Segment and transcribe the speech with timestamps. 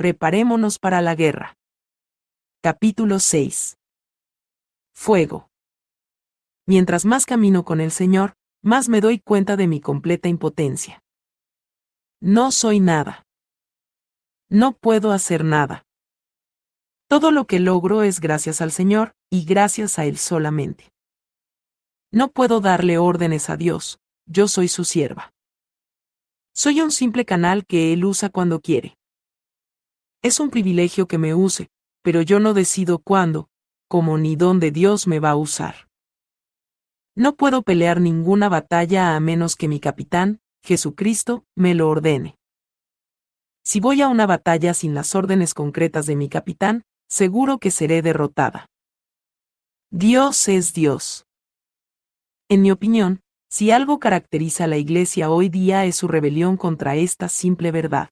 [0.00, 1.58] preparémonos para la guerra.
[2.62, 3.76] Capítulo 6.
[4.94, 5.50] Fuego.
[6.66, 8.32] Mientras más camino con el Señor,
[8.62, 11.02] más me doy cuenta de mi completa impotencia.
[12.18, 13.26] No soy nada.
[14.48, 15.84] No puedo hacer nada.
[17.06, 20.90] Todo lo que logro es gracias al Señor, y gracias a Él solamente.
[22.10, 25.34] No puedo darle órdenes a Dios, yo soy su sierva.
[26.54, 28.96] Soy un simple canal que Él usa cuando quiere.
[30.22, 31.70] Es un privilegio que me use,
[32.02, 33.48] pero yo no decido cuándo,
[33.88, 35.88] cómo ni dónde Dios me va a usar.
[37.16, 42.36] No puedo pelear ninguna batalla a menos que mi capitán, Jesucristo, me lo ordene.
[43.64, 48.02] Si voy a una batalla sin las órdenes concretas de mi capitán, seguro que seré
[48.02, 48.66] derrotada.
[49.90, 51.24] Dios es Dios.
[52.48, 56.94] En mi opinión, si algo caracteriza a la Iglesia hoy día es su rebelión contra
[56.94, 58.10] esta simple verdad.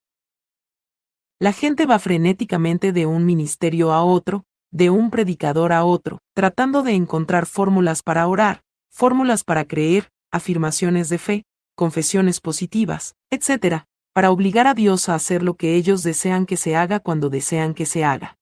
[1.41, 6.83] La gente va frenéticamente de un ministerio a otro, de un predicador a otro, tratando
[6.83, 11.45] de encontrar fórmulas para orar, fórmulas para creer, afirmaciones de fe,
[11.77, 16.75] confesiones positivas, etc., para obligar a Dios a hacer lo que ellos desean que se
[16.75, 18.37] haga cuando desean que se haga.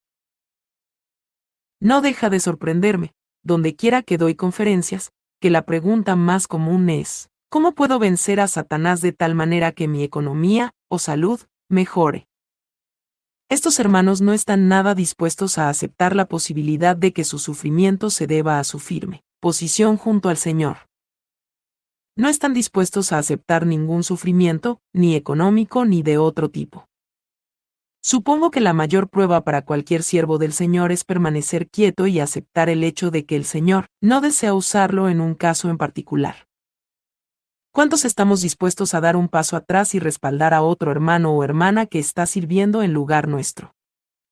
[1.78, 7.28] No deja de sorprenderme, donde quiera que doy conferencias, que la pregunta más común es,
[7.50, 12.26] ¿cómo puedo vencer a Satanás de tal manera que mi economía o salud mejore?
[13.48, 18.26] Estos hermanos no están nada dispuestos a aceptar la posibilidad de que su sufrimiento se
[18.26, 20.88] deba a su firme posición junto al Señor.
[22.16, 26.88] No están dispuestos a aceptar ningún sufrimiento, ni económico ni de otro tipo.
[28.02, 32.68] Supongo que la mayor prueba para cualquier siervo del Señor es permanecer quieto y aceptar
[32.68, 36.45] el hecho de que el Señor no desea usarlo en un caso en particular.
[37.76, 41.84] ¿Cuántos estamos dispuestos a dar un paso atrás y respaldar a otro hermano o hermana
[41.84, 43.74] que está sirviendo en lugar nuestro?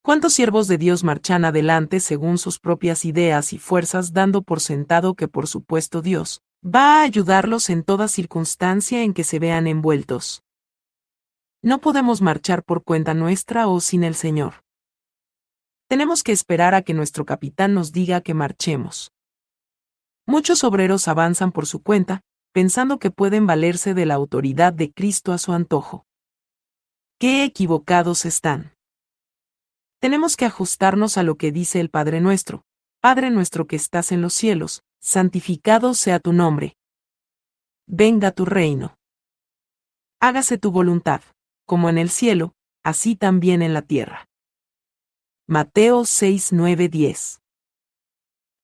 [0.03, 5.13] ¿Cuántos siervos de Dios marchan adelante según sus propias ideas y fuerzas dando por sentado
[5.13, 10.43] que por supuesto Dios va a ayudarlos en toda circunstancia en que se vean envueltos?
[11.61, 14.65] No podemos marchar por cuenta nuestra o sin el Señor.
[15.87, 19.13] Tenemos que esperar a que nuestro capitán nos diga que marchemos.
[20.25, 22.23] Muchos obreros avanzan por su cuenta,
[22.55, 26.07] pensando que pueden valerse de la autoridad de Cristo a su antojo.
[27.19, 28.77] ¡Qué equivocados están!
[29.99, 32.65] Tenemos que ajustarnos a lo que dice el Padre nuestro.
[33.01, 36.77] Padre nuestro que estás en los cielos, santificado sea tu nombre.
[37.89, 38.97] Venga tu reino.
[40.21, 41.23] Hágase tu voluntad
[41.67, 42.55] como en el cielo,
[42.85, 44.29] así también en la tierra.
[45.49, 47.41] Mateo 6, 9, 10.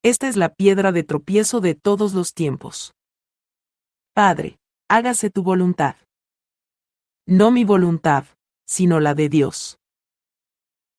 [0.04, 2.94] Esta es la piedra de tropiezo de todos los tiempos.
[4.20, 5.96] Padre, hágase tu voluntad.
[7.26, 8.26] No mi voluntad,
[8.66, 9.78] sino la de Dios.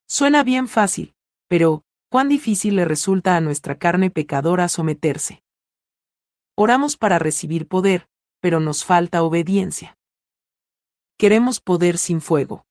[0.08, 1.14] Suena bien fácil,
[1.48, 5.44] pero, cuán difícil le resulta a nuestra carne pecadora someterse.
[6.58, 8.08] Oramos para recibir poder,
[8.40, 10.00] pero nos falta obediencia.
[11.16, 12.66] Queremos poder sin fuego.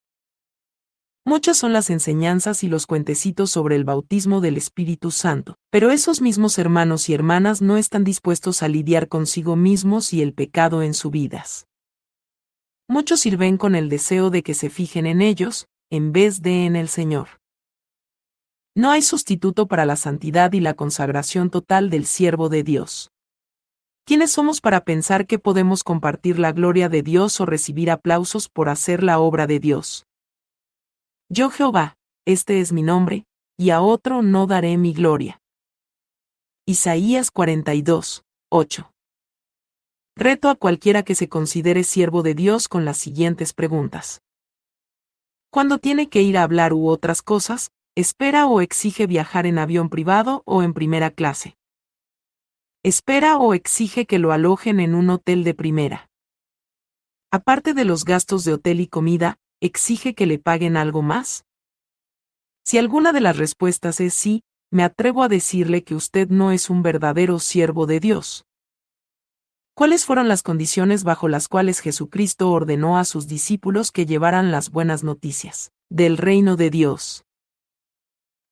[1.31, 6.21] Muchas son las enseñanzas y los cuentecitos sobre el bautismo del Espíritu Santo, pero esos
[6.21, 10.93] mismos hermanos y hermanas no están dispuestos a lidiar consigo mismos y el pecado en
[10.93, 11.69] sus vidas.
[12.89, 16.75] Muchos sirven con el deseo de que se fijen en ellos, en vez de en
[16.75, 17.29] el Señor.
[18.75, 23.13] No hay sustituto para la santidad y la consagración total del siervo de Dios.
[24.05, 28.69] ¿Quiénes somos para pensar que podemos compartir la gloria de Dios o recibir aplausos por
[28.69, 30.09] hacer la obra de Dios?
[31.31, 31.97] Yo Jehová,
[32.27, 33.25] este es mi nombre,
[33.57, 35.41] y a otro no daré mi gloria.
[36.67, 38.93] Isaías 42, 8.
[40.17, 44.21] Reto a cualquiera que se considere siervo de Dios con las siguientes preguntas.
[45.51, 49.89] Cuando tiene que ir a hablar u otras cosas, espera o exige viajar en avión
[49.89, 51.57] privado o en primera clase
[52.83, 56.11] espera o exige que lo alojen en un hotel de primera.
[57.31, 61.45] Aparte de los gastos de hotel y comida, ¿exige que le paguen algo más?
[62.65, 66.71] Si alguna de las respuestas es sí, me atrevo a decirle que usted no es
[66.71, 68.45] un verdadero siervo de Dios.
[69.75, 74.71] ¿Cuáles fueron las condiciones bajo las cuales Jesucristo ordenó a sus discípulos que llevaran las
[74.71, 77.25] buenas noticias del reino de Dios?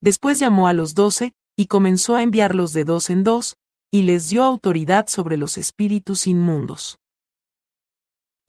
[0.01, 3.57] Después llamó a los doce, y comenzó a enviarlos de dos en dos,
[3.91, 6.99] y les dio autoridad sobre los espíritus inmundos.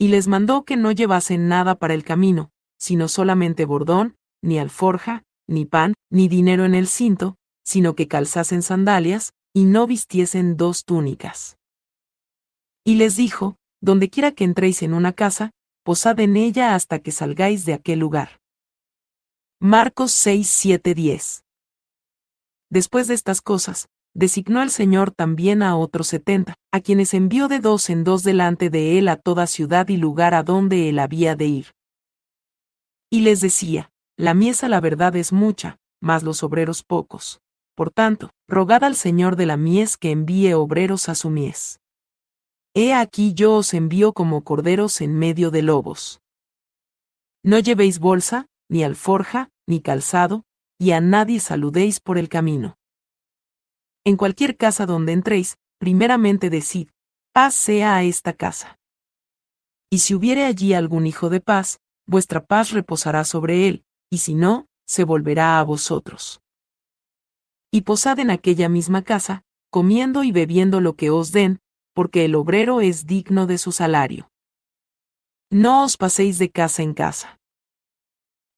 [0.00, 5.24] Y les mandó que no llevasen nada para el camino, sino solamente bordón, ni alforja,
[5.46, 7.36] ni pan, ni dinero en el cinto,
[7.66, 11.58] sino que calzasen sandalias, y no vistiesen dos túnicas.
[12.82, 15.50] Y les dijo, donde quiera que entréis en una casa,
[15.82, 18.40] posad en ella hasta que salgáis de aquel lugar.
[19.60, 21.44] Marcos 6, 7, 10.
[22.70, 27.60] Después de estas cosas, designó el Señor también a otros setenta, a quienes envió de
[27.60, 31.36] dos en dos delante de él a toda ciudad y lugar a donde él había
[31.36, 31.66] de ir.
[33.10, 37.40] Y les decía, la mies a la verdad es mucha, mas los obreros pocos.
[37.74, 41.80] Por tanto, rogad al Señor de la mies que envíe obreros a su mies.
[42.74, 46.20] He aquí yo os envío como corderos en medio de lobos.
[47.42, 50.44] No llevéis bolsa, ni alforja, ni calzado,
[50.78, 52.76] y a nadie saludéis por el camino.
[54.04, 56.88] En cualquier casa donde entréis, primeramente decid,
[57.32, 58.78] paz sea a esta casa.
[59.90, 64.34] Y si hubiere allí algún hijo de paz, vuestra paz reposará sobre él, y si
[64.34, 66.40] no, se volverá a vosotros.
[67.70, 71.60] Y posad en aquella misma casa, comiendo y bebiendo lo que os den,
[71.94, 74.30] porque el obrero es digno de su salario.
[75.50, 77.38] No os paséis de casa en casa.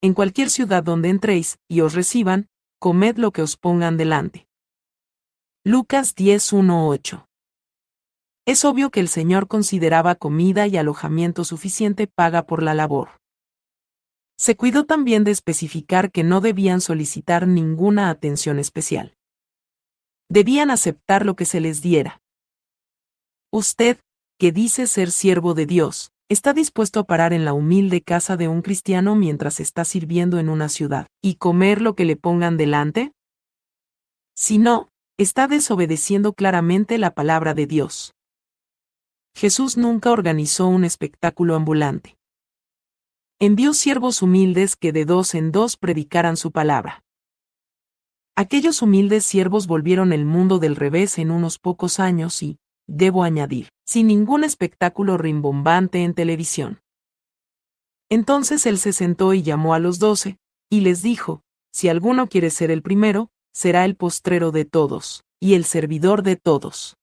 [0.01, 2.47] En cualquier ciudad donde entréis, y os reciban,
[2.79, 4.47] comed lo que os pongan delante.
[5.65, 7.25] Lucas 10.1.8
[8.45, 13.21] Es obvio que el Señor consideraba comida y alojamiento suficiente paga por la labor.
[14.37, 19.15] Se cuidó también de especificar que no debían solicitar ninguna atención especial.
[20.29, 22.21] Debían aceptar lo que se les diera.
[23.49, 24.01] Usted,
[24.37, 28.49] que dice ser siervo de Dios, ¿está dispuesto a parar en la humilde casa de
[28.49, 33.13] un cristiano mientras está sirviendo en una ciudad y comer lo que le pongan delante?
[34.35, 38.15] Si no, está desobedeciendo claramente la palabra de Dios.
[39.35, 42.17] Jesús nunca organizó un espectáculo ambulante.
[43.39, 47.03] Envió siervos humildes que de dos en dos predicaran su palabra.
[48.35, 52.57] Aquellos humildes siervos volvieron el mundo del revés en unos pocos años y,
[52.87, 56.81] debo añadir, sin ningún espectáculo rimbombante en televisión.
[58.09, 60.37] Entonces él se sentó y llamó a los doce,
[60.69, 65.53] y les dijo, si alguno quiere ser el primero, será el postrero de todos, y
[65.53, 66.97] el servidor de todos.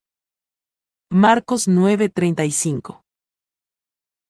[1.08, 3.02] Marcos 9:35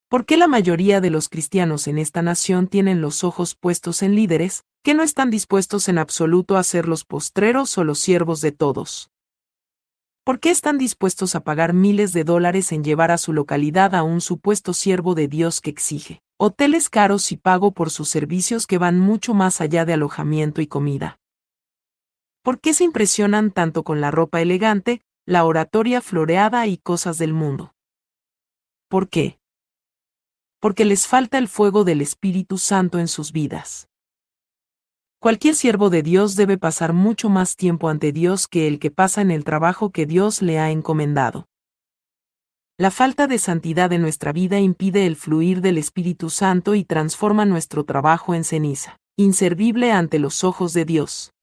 [0.09, 4.17] ¿Por qué la mayoría de los cristianos en esta nación tienen los ojos puestos en
[4.17, 8.53] líderes, que no están dispuestos en absoluto a ser los postreros o los siervos de
[8.53, 9.11] todos?
[10.25, 14.03] ¿Por qué están dispuestos a pagar miles de dólares en llevar a su localidad a
[14.03, 18.79] un supuesto siervo de Dios que exige hoteles caros y pago por sus servicios que
[18.79, 21.20] van mucho más allá de alojamiento y comida?
[22.43, 27.35] ¿Por qué se impresionan tanto con la ropa elegante, la oratoria floreada y cosas del
[27.35, 27.75] mundo?
[28.89, 29.39] ¿Por qué?
[30.59, 33.89] Porque les falta el fuego del Espíritu Santo en sus vidas.
[35.19, 39.21] Cualquier siervo de Dios debe pasar mucho más tiempo ante Dios que el que pasa
[39.21, 41.47] en el trabajo que Dios le ha encomendado.
[42.79, 47.45] La falta de santidad en nuestra vida impide el fluir del Espíritu Santo y transforma
[47.45, 51.35] nuestro trabajo en ceniza, inservible ante los ojos de Dios.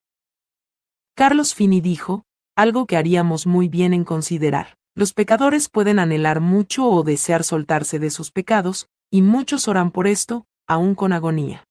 [1.17, 2.25] Carlos Fini dijo,
[2.55, 4.77] algo que haríamos muy bien en considerar.
[4.93, 10.05] Los pecadores pueden anhelar mucho o desear soltarse de sus pecados, y muchos oran por
[10.05, 11.63] esto, aún con agonía.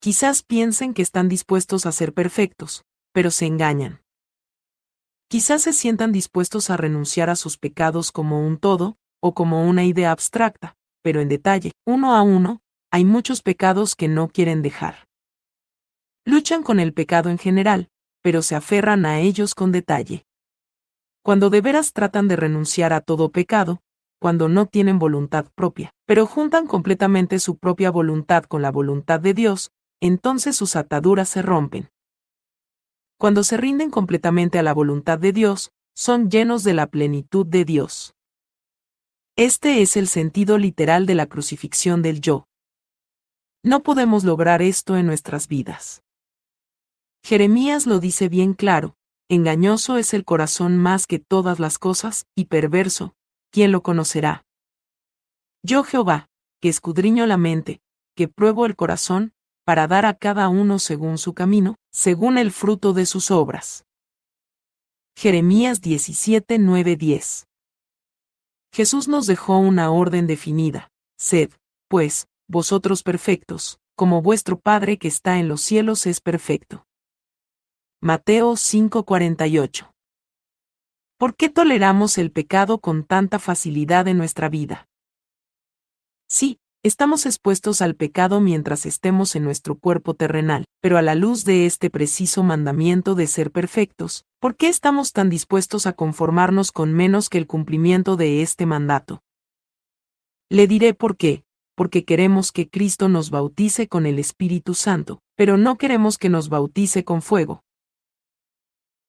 [0.00, 4.02] Quizás piensen que están dispuestos a ser perfectos, pero se engañan.
[5.28, 9.84] Quizás se sientan dispuestos a renunciar a sus pecados como un todo, o como una
[9.84, 15.06] idea abstracta, pero en detalle, uno a uno, hay muchos pecados que no quieren dejar.
[16.24, 17.88] Luchan con el pecado en general,
[18.26, 20.26] pero se aferran a ellos con detalle.
[21.22, 23.82] Cuando de veras tratan de renunciar a todo pecado,
[24.18, 29.32] cuando no tienen voluntad propia, pero juntan completamente su propia voluntad con la voluntad de
[29.32, 31.88] Dios, entonces sus ataduras se rompen.
[33.16, 37.64] Cuando se rinden completamente a la voluntad de Dios, son llenos de la plenitud de
[37.64, 38.16] Dios.
[39.36, 42.48] Este es el sentido literal de la crucifixión del yo.
[43.62, 46.02] No podemos lograr esto en nuestras vidas.
[47.26, 48.94] Jeremías lo dice bien claro,
[49.28, 53.16] engañoso es el corazón más que todas las cosas, y perverso,
[53.50, 54.44] ¿quién lo conocerá?
[55.64, 56.28] Yo Jehová,
[56.60, 57.80] que escudriño la mente,
[58.14, 59.32] que pruebo el corazón,
[59.64, 63.84] para dar a cada uno según su camino, según el fruto de sus obras.
[65.16, 66.60] Jeremías 17,
[66.96, 67.48] 10.
[68.72, 71.50] Jesús nos dejó una orden definida, sed,
[71.88, 76.85] pues, vosotros perfectos, como vuestro Padre que está en los cielos es perfecto.
[78.02, 79.90] Mateo 5:48.
[81.18, 84.86] ¿Por qué toleramos el pecado con tanta facilidad en nuestra vida?
[86.28, 91.46] Sí, estamos expuestos al pecado mientras estemos en nuestro cuerpo terrenal, pero a la luz
[91.46, 96.92] de este preciso mandamiento de ser perfectos, ¿por qué estamos tan dispuestos a conformarnos con
[96.92, 99.22] menos que el cumplimiento de este mandato?
[100.50, 105.56] Le diré por qué, porque queremos que Cristo nos bautice con el Espíritu Santo, pero
[105.56, 107.62] no queremos que nos bautice con fuego.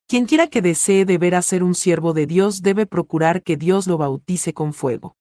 [0.08, 3.98] Quien quiera que desee deber ser un siervo de Dios debe procurar que Dios lo
[3.98, 5.18] bautice con fuego.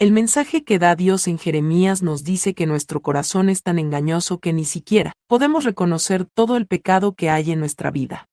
[0.00, 4.40] El mensaje que da Dios en Jeremías nos dice que nuestro corazón es tan engañoso
[4.40, 8.26] que ni siquiera podemos reconocer todo el pecado que hay en nuestra vida.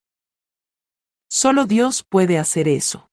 [1.29, 3.11] Solo Dios puede hacer eso.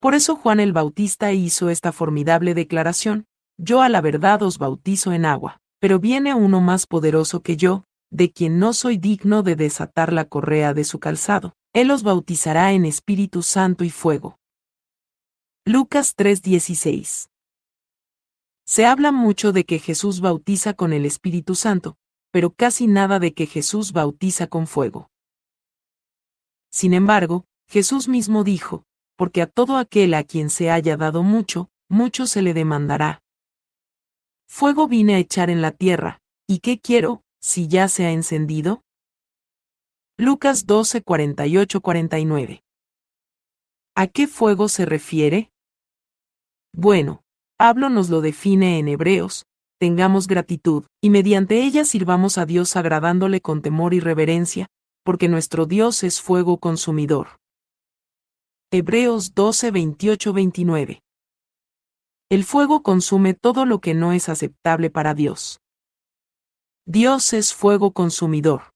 [0.00, 3.26] Por eso Juan el Bautista hizo esta formidable declaración,
[3.58, 7.84] Yo a la verdad os bautizo en agua, pero viene uno más poderoso que yo,
[8.10, 11.54] de quien no soy digno de desatar la correa de su calzado.
[11.72, 14.38] Él os bautizará en Espíritu Santo y fuego.
[15.64, 17.28] Lucas 3:16
[18.64, 21.96] Se habla mucho de que Jesús bautiza con el Espíritu Santo,
[22.30, 25.10] pero casi nada de que Jesús bautiza con fuego.
[26.70, 28.84] Sin embargo, Jesús mismo dijo,
[29.16, 33.20] porque a todo aquel a quien se haya dado mucho, mucho se le demandará.
[34.48, 38.82] Fuego vine a echar en la tierra, ¿y qué quiero, si ya se ha encendido?
[40.18, 42.62] Lucas 12, 49.
[43.94, 45.50] ¿A qué fuego se refiere?
[46.72, 47.22] Bueno,
[47.56, 49.46] Pablo nos lo define en Hebreos,
[49.80, 54.68] tengamos gratitud, y mediante ella sirvamos a Dios agradándole con temor y reverencia,
[55.04, 57.38] porque nuestro Dios es fuego consumidor.
[58.70, 61.02] Hebreos 12, 28, 29.
[62.30, 65.60] El fuego consume todo lo que no es aceptable para Dios.
[66.90, 68.72] Dios es fuego consumidor.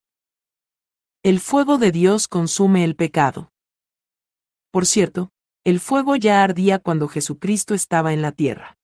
[1.22, 3.50] El fuego de Dios consume el pecado.
[4.70, 5.30] Por cierto,
[5.64, 8.76] el fuego ya ardía cuando Jesucristo estaba en la tierra.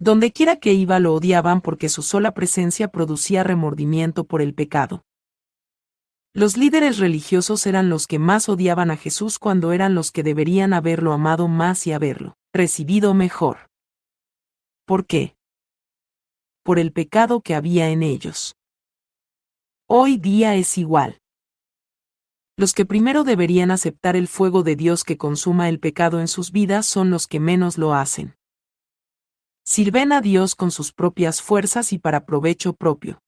[0.00, 5.04] Dondequiera que iba lo odiaban porque su sola presencia producía remordimiento por el pecado.
[6.34, 10.72] Los líderes religiosos eran los que más odiaban a Jesús cuando eran los que deberían
[10.72, 13.70] haberlo amado más y haberlo recibido mejor.
[14.84, 15.36] ¿Por qué?
[16.70, 18.54] Por el pecado que había en ellos.
[19.88, 21.18] Hoy día es igual.
[22.56, 26.52] Los que primero deberían aceptar el fuego de Dios que consuma el pecado en sus
[26.52, 28.36] vidas son los que menos lo hacen.
[29.64, 33.20] Sirven a Dios con sus propias fuerzas y para provecho propio.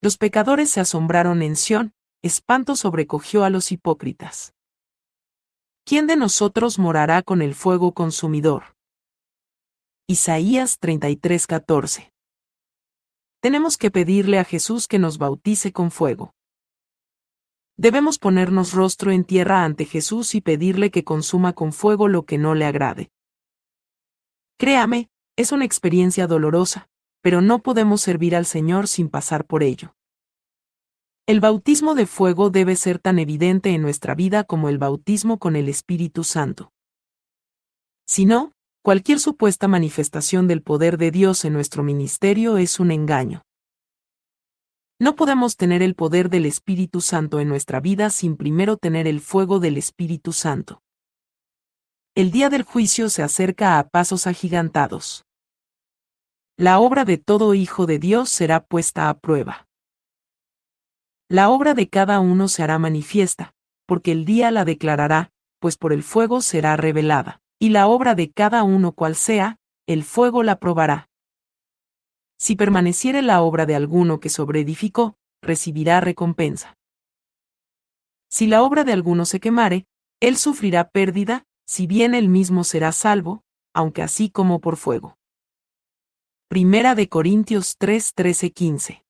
[0.00, 4.54] Los pecadores se asombraron en Sión, espanto sobrecogió a los hipócritas.
[5.84, 8.74] ¿Quién de nosotros morará con el fuego consumidor?
[10.12, 12.12] Isaías 33:14
[13.40, 16.34] Tenemos que pedirle a Jesús que nos bautice con fuego.
[17.78, 22.36] Debemos ponernos rostro en tierra ante Jesús y pedirle que consuma con fuego lo que
[22.36, 23.10] no le agrade.
[24.58, 26.90] Créame, es una experiencia dolorosa,
[27.22, 29.94] pero no podemos servir al Señor sin pasar por ello.
[31.26, 35.56] El bautismo de fuego debe ser tan evidente en nuestra vida como el bautismo con
[35.56, 36.70] el Espíritu Santo.
[38.04, 38.52] Si no,
[38.82, 43.42] cualquier supuesta manifestación del poder de Dios en nuestro ministerio es un engaño.
[45.00, 49.20] No podemos tener el poder del Espíritu Santo en nuestra vida sin primero tener el
[49.20, 50.82] fuego del Espíritu Santo.
[52.14, 55.24] El día del juicio se acerca a pasos agigantados
[56.62, 59.66] la obra de todo hijo de Dios será puesta a prueba.
[61.28, 63.52] La obra de cada uno se hará manifiesta,
[63.84, 68.32] porque el día la declarará, pues por el fuego será revelada, y la obra de
[68.32, 71.08] cada uno cual sea, el fuego la probará.
[72.36, 76.76] Si permaneciere la obra de alguno que sobreedificó, recibirá recompensa.
[78.28, 79.86] Si la obra de alguno se quemare,
[80.18, 85.16] él sufrirá pérdida, si bien él mismo será salvo, aunque así como por fuego.
[86.48, 89.04] Primera de Corintios 3, 13, 15.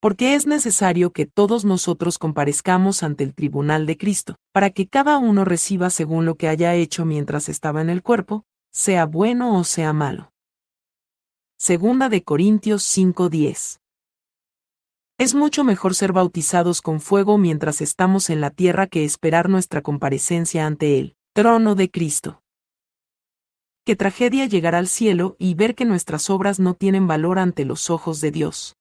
[0.00, 5.18] Porque es necesario que todos nosotros comparezcamos ante el tribunal de Cristo, para que cada
[5.18, 9.64] uno reciba según lo que haya hecho mientras estaba en el cuerpo, sea bueno o
[9.64, 10.32] sea malo.
[11.58, 13.80] Segunda de Corintios 5:10.
[15.18, 19.82] Es mucho mejor ser bautizados con fuego mientras estamos en la tierra que esperar nuestra
[19.82, 22.40] comparecencia ante el trono de Cristo
[23.90, 27.90] qué tragedia llegar al cielo y ver que nuestras obras no tienen valor ante los
[27.90, 28.76] ojos de Dios.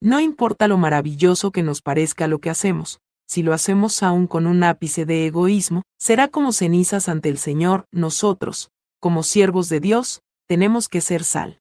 [0.00, 4.46] No importa lo maravilloso que nos parezca lo que hacemos, si lo hacemos aún con
[4.46, 8.70] un ápice de egoísmo, será como cenizas ante el Señor, nosotros,
[9.00, 11.60] como siervos de Dios, tenemos que ser sal.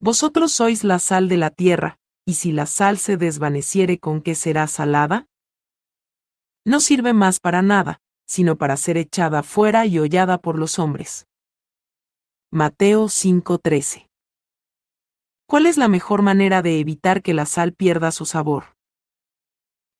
[0.00, 4.34] Vosotros sois la sal de la tierra, y si la sal se desvaneciere, ¿con qué
[4.34, 5.26] será salada?
[6.66, 11.26] No sirve más para nada, sino para ser echada fuera y hollada por los hombres.
[12.50, 14.08] Mateo 5:13
[15.46, 18.76] ¿Cuál es la mejor manera de evitar que la sal pierda su sabor?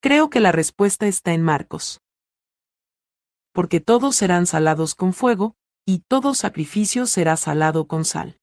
[0.00, 2.00] Creo que la respuesta está en Marcos.
[3.52, 5.54] Porque todos serán salados con fuego,
[5.86, 8.40] y todo sacrificio será salado con sal.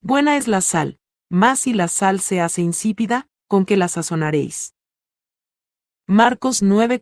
[0.00, 4.74] Buena es la sal, mas si la sal se hace insípida, con que la sazonaréis.
[6.06, 7.00] Marcos 9,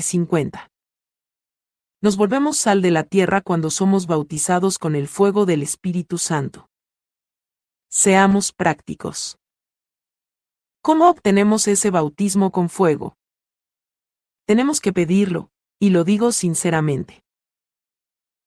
[0.00, 0.70] 50.
[2.00, 6.67] Nos volvemos sal de la tierra cuando somos bautizados con el fuego del Espíritu Santo.
[7.90, 9.38] Seamos prácticos.
[10.82, 13.16] ¿Cómo obtenemos ese bautismo con fuego?
[14.44, 17.24] Tenemos que pedirlo, y lo digo sinceramente.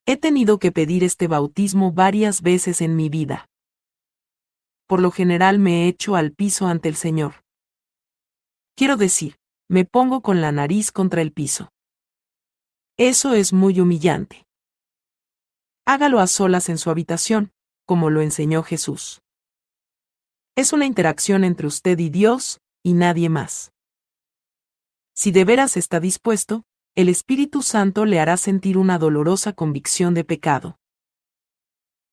[0.06, 3.50] He tenido que pedir este bautismo varias veces en mi vida.
[4.86, 7.44] Por lo general me echo al piso ante el Señor.
[8.76, 11.72] Quiero decir, me pongo con la nariz contra el piso.
[12.96, 14.46] Eso es muy humillante.
[15.86, 17.52] Hágalo a solas en su habitación,
[17.88, 19.24] como lo enseñó Jesús.
[20.56, 23.72] Es una interacción entre usted y Dios, y nadie más.
[25.14, 30.26] Si de veras está dispuesto, el Espíritu Santo le hará sentir una dolorosa convicción de
[30.26, 30.78] pecado.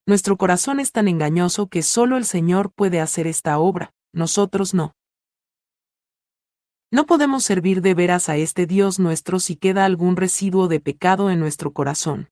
[0.06, 4.94] Nuestro corazón es tan engañoso que solo el Señor puede hacer esta obra, nosotros no.
[6.92, 11.30] No podemos servir de veras a este Dios nuestro si queda algún residuo de pecado
[11.30, 12.30] en nuestro corazón.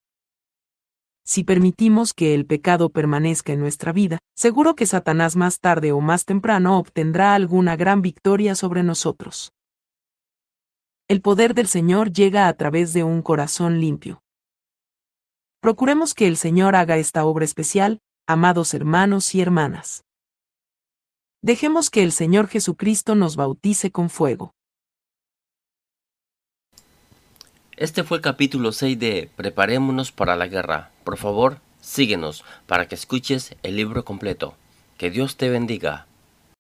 [1.27, 6.01] Si permitimos que el pecado permanezca en nuestra vida, seguro que Satanás más tarde o
[6.01, 9.53] más temprano obtendrá alguna gran victoria sobre nosotros.
[11.09, 14.23] El poder del Señor llega a través de un corazón limpio.
[15.61, 20.05] Procuremos que el Señor haga esta obra especial, amados hermanos y hermanas.
[21.43, 24.56] Dejemos que el Señor Jesucristo nos bautice con fuego.
[27.77, 30.93] Este fue el capítulo 6 de Preparémonos para la guerra.
[31.05, 34.55] Por favor, síguenos para que escuches el libro completo.
[34.97, 36.07] Que Dios te bendiga.